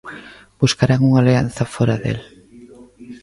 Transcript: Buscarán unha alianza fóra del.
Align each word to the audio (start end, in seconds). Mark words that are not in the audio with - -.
Buscarán 0.61 1.01
unha 1.07 1.19
alianza 1.21 1.63
fóra 1.73 1.95
del. 2.03 2.19